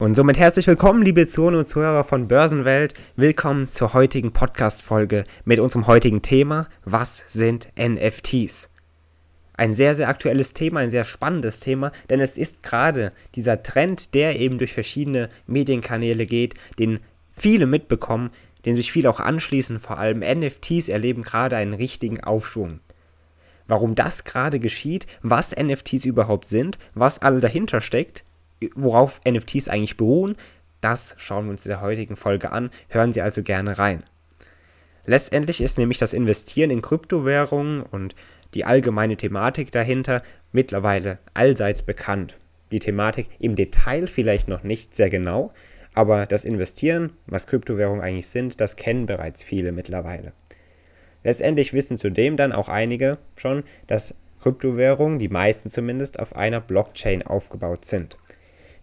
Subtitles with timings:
[0.00, 2.94] Und somit herzlich willkommen, liebe Zuhörer und Zuhörer von Börsenwelt.
[3.16, 6.68] Willkommen zur heutigen Podcast-Folge mit unserem heutigen Thema.
[6.84, 8.70] Was sind NFTs?
[9.54, 14.14] Ein sehr, sehr aktuelles Thema, ein sehr spannendes Thema, denn es ist gerade dieser Trend,
[14.14, 17.00] der eben durch verschiedene Medienkanäle geht, den
[17.32, 18.30] viele mitbekommen,
[18.66, 19.80] den sich viele auch anschließen.
[19.80, 22.78] Vor allem NFTs erleben gerade einen richtigen Aufschwung.
[23.66, 28.22] Warum das gerade geschieht, was NFTs überhaupt sind, was alle dahinter steckt,
[28.74, 30.36] worauf NFTs eigentlich beruhen,
[30.80, 32.70] das schauen wir uns in der heutigen Folge an.
[32.88, 34.04] Hören Sie also gerne rein.
[35.06, 38.14] Letztendlich ist nämlich das Investieren in Kryptowährungen und
[38.54, 42.38] die allgemeine Thematik dahinter mittlerweile allseits bekannt.
[42.70, 45.50] Die Thematik im Detail vielleicht noch nicht sehr genau,
[45.94, 50.32] aber das Investieren, was Kryptowährungen eigentlich sind, das kennen bereits viele mittlerweile.
[51.24, 57.26] Letztendlich wissen zudem dann auch einige schon, dass Kryptowährungen, die meisten zumindest, auf einer Blockchain
[57.26, 58.18] aufgebaut sind.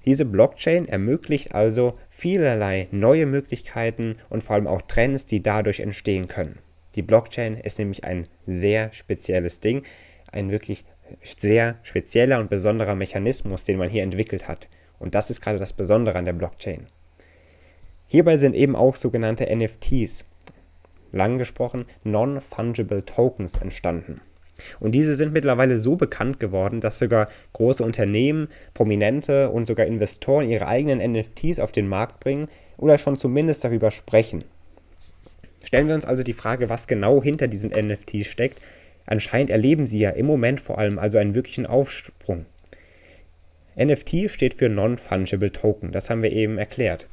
[0.06, 6.28] Diese Blockchain ermöglicht also vielerlei neue Möglichkeiten und vor allem auch Trends, die dadurch entstehen
[6.28, 6.60] können.
[6.94, 9.84] Die Blockchain ist nämlich ein sehr spezielles Ding,
[10.32, 10.86] ein wirklich
[11.24, 14.70] sehr spezieller und besonderer Mechanismus, den man hier entwickelt hat.
[15.00, 16.88] Und das ist gerade das Besondere an der Blockchain.
[18.08, 20.26] Hierbei sind eben auch sogenannte NFTs,
[21.12, 24.22] lang gesprochen Non-Fungible Tokens, entstanden.
[24.80, 30.50] Und diese sind mittlerweile so bekannt geworden, dass sogar große Unternehmen, Prominente und sogar Investoren
[30.50, 32.48] ihre eigenen NFTs auf den Markt bringen
[32.78, 34.46] oder schon zumindest darüber sprechen.
[35.64, 38.62] Stellen wir uns also die Frage, was genau hinter diesen NFTs steckt.
[39.06, 42.46] Anscheinend erleben sie ja im Moment vor allem also einen wirklichen Aufsprung.
[43.78, 47.08] NFT steht für Non-Fungible Token, das haben wir eben erklärt.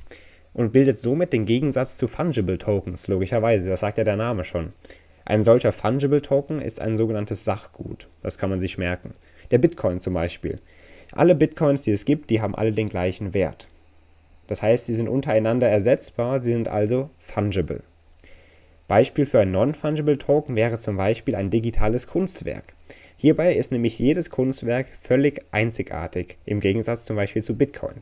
[0.53, 4.73] Und bildet somit den Gegensatz zu Fungible Tokens, logischerweise, das sagt ja der Name schon.
[5.25, 8.09] Ein solcher Fungible Token ist ein sogenanntes Sachgut.
[8.23, 9.15] Das kann man sich merken.
[9.51, 10.59] Der Bitcoin zum Beispiel.
[11.13, 13.69] Alle Bitcoins, die es gibt, die haben alle den gleichen Wert.
[14.47, 17.83] Das heißt, sie sind untereinander ersetzbar, sie sind also fungible.
[18.89, 22.75] Beispiel für ein Non-Fungible Token wäre zum Beispiel ein digitales Kunstwerk.
[23.17, 27.95] Hierbei ist nämlich jedes Kunstwerk völlig einzigartig, im Gegensatz zum Beispiel zu Bitcoin.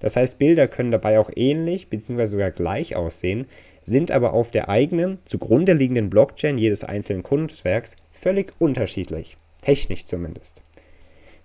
[0.00, 2.26] Das heißt, Bilder können dabei auch ähnlich bzw.
[2.26, 3.46] sogar gleich aussehen,
[3.84, 10.62] sind aber auf der eigenen, zugrunde liegenden Blockchain jedes einzelnen Kunstwerks völlig unterschiedlich, technisch zumindest.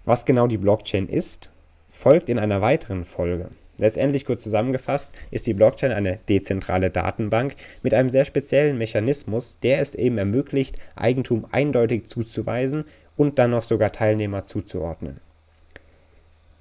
[0.05, 1.51] Was genau die Blockchain ist,
[1.87, 3.49] folgt in einer weiteren Folge.
[3.77, 9.81] Letztendlich kurz zusammengefasst ist die Blockchain eine dezentrale Datenbank mit einem sehr speziellen Mechanismus, der
[9.81, 12.85] es eben ermöglicht, Eigentum eindeutig zuzuweisen
[13.17, 15.19] und dann noch sogar Teilnehmer zuzuordnen.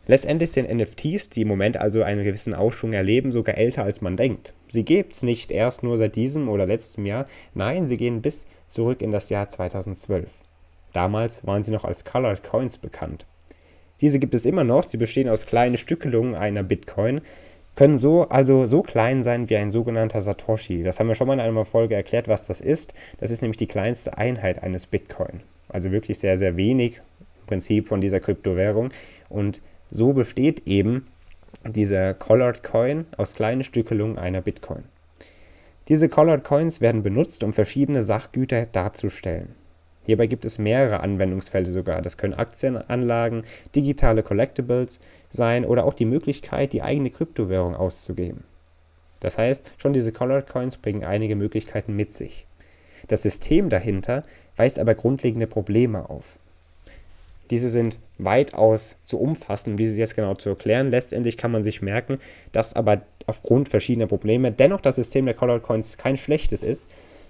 [0.06, 4.16] Letztendlich sind NFTs, die im Moment also einen gewissen Aufschwung erleben, sogar älter als man
[4.16, 4.52] denkt.
[4.68, 8.46] Sie gibt es nicht erst nur seit diesem oder letztem Jahr, nein, sie gehen bis
[8.66, 10.40] zurück in das Jahr 2012.
[10.92, 13.24] Damals waren sie noch als Colored Coins bekannt.
[14.00, 17.22] Diese gibt es immer noch, sie bestehen aus kleinen Stückelungen einer Bitcoin,
[17.74, 20.82] können so also so klein sein wie ein sogenannter Satoshi.
[20.82, 22.94] Das haben wir schon mal in einer Folge erklärt, was das ist.
[23.18, 25.40] Das ist nämlich die kleinste Einheit eines Bitcoin.
[25.68, 28.90] Also wirklich sehr, sehr wenig im Prinzip von dieser Kryptowährung.
[29.28, 29.60] Und
[29.90, 31.06] so besteht eben
[31.66, 34.84] dieser Colored Coin aus kleinen Stückelungen einer Bitcoin.
[35.88, 39.54] Diese Colored Coins werden benutzt, um verschiedene Sachgüter darzustellen.
[40.04, 42.02] Hierbei gibt es mehrere Anwendungsfälle sogar.
[42.02, 43.42] Das können Aktienanlagen,
[43.74, 45.00] digitale Collectibles
[45.30, 48.44] sein oder auch die Möglichkeit, die eigene Kryptowährung auszugeben.
[49.20, 52.46] Das heißt, schon diese Colored Coins bringen einige Möglichkeiten mit sich.
[53.08, 54.24] Das System dahinter
[54.56, 56.36] weist aber grundlegende Probleme auf.
[57.50, 60.90] Diese sind weitaus zu umfassen, wie sie jetzt genau zu erklären.
[60.90, 62.18] Letztendlich kann man sich merken,
[62.52, 66.86] dass aber aufgrund verschiedener Probleme dennoch das System der Colored Coins kein schlechtes ist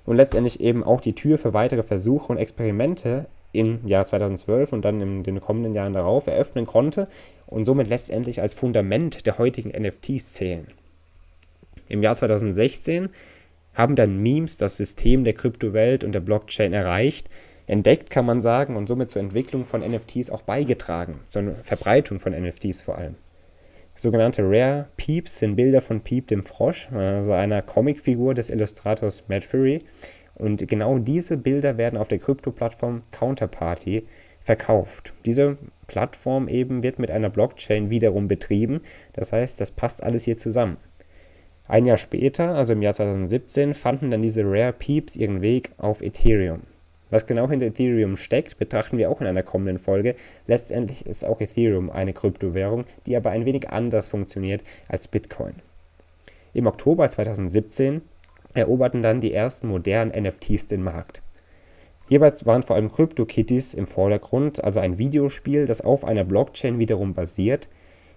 [0.06, 4.84] und letztendlich eben auch die Tür für weitere Versuche und Experimente im Jahr 2012 und
[4.84, 7.08] dann in den kommenden Jahren darauf eröffnen konnte
[7.46, 10.66] und somit letztendlich als Fundament der heutigen NFTs zählen.
[11.88, 13.10] Im Jahr 2016
[13.74, 17.28] haben dann Memes das System der Kryptowelt und der Blockchain erreicht,
[17.66, 22.32] entdeckt, kann man sagen, und somit zur Entwicklung von NFTs auch beigetragen, zur Verbreitung von
[22.32, 23.16] NFTs vor allem.
[23.96, 29.44] Sogenannte Rare Peeps sind Bilder von Peep dem Frosch, also einer Comicfigur des Illustrators Matt
[29.44, 29.84] Fury.
[30.34, 34.04] Und genau diese Bilder werden auf der Krypto-Plattform Counterparty
[34.40, 35.12] verkauft.
[35.24, 38.80] Diese Plattform eben wird mit einer Blockchain wiederum betrieben.
[39.12, 40.76] Das heißt, das passt alles hier zusammen.
[41.68, 46.02] Ein Jahr später, also im Jahr 2017, fanden dann diese Rare Peeps ihren Weg auf
[46.02, 46.62] Ethereum.
[47.14, 50.16] Was genau hinter Ethereum steckt, betrachten wir auch in einer kommenden Folge.
[50.48, 55.54] Letztendlich ist auch Ethereum eine Kryptowährung, die aber ein wenig anders funktioniert als Bitcoin.
[56.54, 58.02] Im Oktober 2017
[58.54, 61.22] eroberten dann die ersten modernen NFTs den Markt.
[62.08, 67.14] Hierbei waren vor allem CryptoKitties im Vordergrund, also ein Videospiel, das auf einer Blockchain wiederum
[67.14, 67.68] basiert.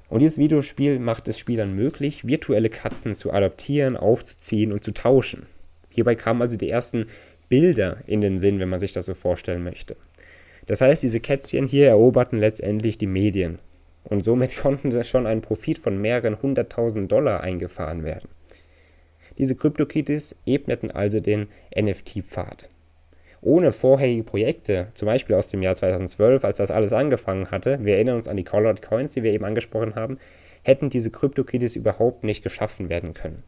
[0.09, 5.45] Und dieses Videospiel macht es Spielern möglich, virtuelle Katzen zu adoptieren, aufzuziehen und zu tauschen.
[5.91, 7.05] Hierbei kamen also die ersten
[7.49, 9.95] Bilder in den Sinn, wenn man sich das so vorstellen möchte.
[10.65, 13.59] Das heißt, diese Kätzchen hier eroberten letztendlich die Medien.
[14.03, 18.29] Und somit konnten schon ein Profit von mehreren hunderttausend Dollar eingefahren werden.
[19.37, 21.47] Diese CryptoKitties ebneten also den
[21.79, 22.69] NFT-Pfad.
[23.41, 27.95] Ohne vorherige Projekte, zum Beispiel aus dem Jahr 2012, als das alles angefangen hatte, wir
[27.95, 30.17] erinnern uns an die Colored Coins, die wir eben angesprochen haben,
[30.63, 33.43] hätten diese CryptoKitties überhaupt nicht geschaffen werden können.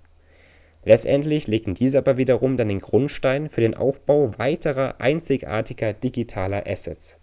[0.83, 7.19] Letztendlich legten diese aber wiederum dann den Grundstein für den Aufbau weiterer einzigartiger digitaler Assets.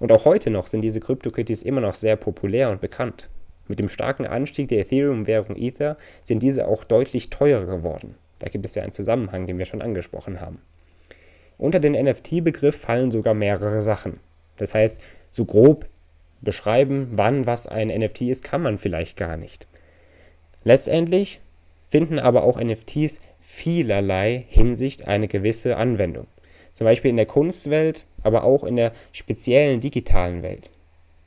[0.00, 3.30] Und auch heute noch sind diese CryptoKitties immer noch sehr populär und bekannt.
[3.68, 8.16] Mit dem starken Anstieg der Ethereum-Währung Ether sind diese auch deutlich teurer geworden.
[8.40, 10.60] Da gibt es ja einen Zusammenhang, den wir schon angesprochen haben.
[11.58, 14.18] Unter den NFT-Begriff fallen sogar mehrere Sachen.
[14.56, 15.00] Das heißt,
[15.30, 15.86] so grob
[16.40, 19.68] beschreiben, wann was ein NFT ist, kann man vielleicht gar nicht.
[20.64, 21.40] Letztendlich
[21.92, 26.26] finden aber auch NFTs vielerlei Hinsicht eine gewisse Anwendung.
[26.72, 30.70] Zum Beispiel in der Kunstwelt, aber auch in der speziellen digitalen Welt.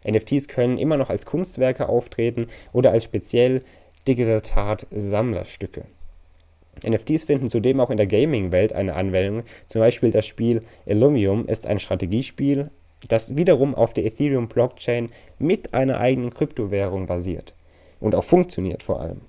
[0.09, 3.61] NFTs können immer noch als Kunstwerke auftreten oder als speziell
[4.07, 5.85] Digital Sammlerstücke.
[6.83, 9.43] NFTs finden zudem auch in der Gaming-Welt eine Anwendung.
[9.67, 12.71] Zum Beispiel das Spiel Illumium ist ein Strategiespiel,
[13.07, 17.53] das wiederum auf der Ethereum-Blockchain mit einer eigenen Kryptowährung basiert
[17.99, 19.21] und auch funktioniert vor allem.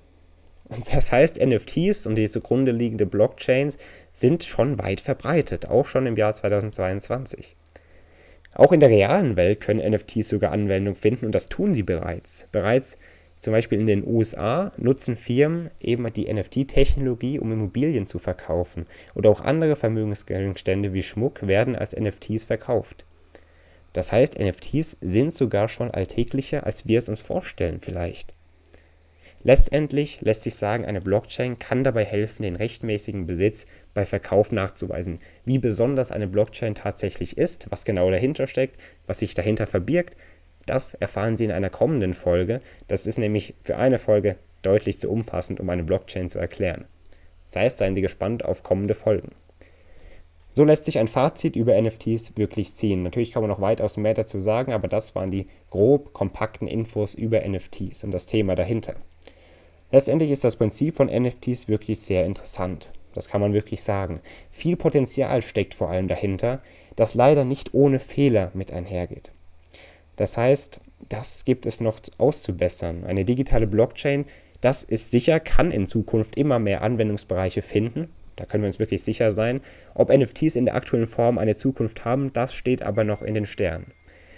[0.69, 3.77] Und das heißt, NFTs und die zugrunde liegende Blockchains
[4.11, 7.55] sind schon weit verbreitet, auch schon im Jahr 2022.
[8.53, 12.47] Auch in der realen Welt können NFTs sogar Anwendung finden und das tun sie bereits.
[12.51, 12.97] Bereits
[13.37, 18.87] zum Beispiel in den USA nutzen Firmen eben die NFT-Technologie, um Immobilien zu verkaufen.
[19.13, 23.05] Oder auch andere Vermögensgegenstände wie Schmuck werden als NFTs verkauft.
[23.93, 28.33] Das heißt, NFTs sind sogar schon alltäglicher, als wir es uns vorstellen vielleicht.
[29.47, 35.21] Letztendlich lässt sich sagen, eine Blockchain kann dabei helfen, den rechtmäßigen Besitz bei Verkauf nachzuweisen.
[35.45, 40.17] Wie besonders eine Blockchain tatsächlich ist, was genau dahinter steckt, was sich dahinter verbirgt,
[40.65, 42.59] das erfahren Sie in einer kommenden Folge.
[42.89, 46.83] Das ist nämlich für eine Folge deutlich zu umfassend, um eine Blockchain zu erklären.
[47.45, 49.31] Das heißt, seien Sie gespannt auf kommende Folgen.
[50.53, 53.01] So lässt sich ein Fazit über NFTs wirklich ziehen.
[53.01, 57.13] Natürlich kann man noch weitaus mehr dazu sagen, aber das waren die grob kompakten Infos
[57.13, 58.97] über NFTs und das Thema dahinter.
[59.91, 62.91] Letztendlich ist das Prinzip von NFTs wirklich sehr interessant.
[63.13, 64.19] Das kann man wirklich sagen.
[64.51, 66.61] Viel Potenzial steckt vor allem dahinter,
[66.95, 69.31] das leider nicht ohne Fehler mit einhergeht.
[70.17, 73.05] Das heißt, das gibt es noch auszubessern.
[73.05, 74.25] Eine digitale Blockchain,
[74.61, 78.09] das ist sicher, kann in Zukunft immer mehr Anwendungsbereiche finden.
[78.35, 79.61] Da können wir uns wirklich sicher sein.
[79.95, 83.45] Ob NFTs in der aktuellen Form eine Zukunft haben, das steht aber noch in den
[83.45, 83.93] Sternen.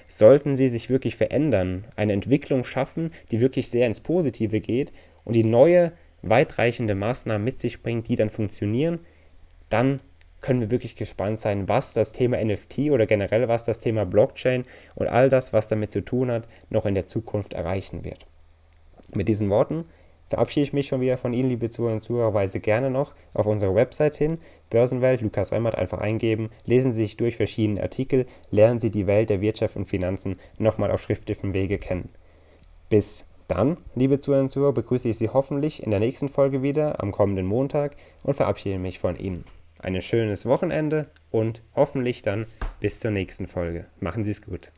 [0.08, 4.92] Sollten sie sich wirklich verändern, eine Entwicklung schaffen, die wirklich sehr ins Positive geht
[5.26, 9.00] und die neue, weitreichende Maßnahmen mit sich bringt, die dann funktionieren,
[9.70, 10.02] dann
[10.42, 14.66] können wir wirklich gespannt sein, was das Thema NFT oder generell was das Thema Blockchain
[14.96, 18.26] und all das, was damit zu tun hat, noch in der Zukunft erreichen wird.
[19.14, 19.86] Mit diesen Worten
[20.30, 23.48] verabschiede ich mich schon wieder von Ihnen, liebe Zuhörer und Zuhörer, weise gerne noch auf
[23.48, 24.38] unsere Website hin,
[24.70, 29.30] Börsenwelt, Lukas Remmert einfach eingeben, lesen Sie sich durch verschiedene Artikel, lernen Sie die Welt
[29.30, 32.10] der Wirtschaft und Finanzen nochmal auf schriftlichem Wege kennen.
[32.90, 37.02] Bis dann, liebe Zuhörer und Zuhörer, begrüße ich Sie hoffentlich in der nächsten Folge wieder
[37.02, 39.44] am kommenden Montag und verabschiede mich von Ihnen.
[39.80, 42.46] Ein schönes Wochenende und hoffentlich dann
[42.80, 43.86] bis zur nächsten Folge.
[44.00, 44.72] Machen Sie es gut.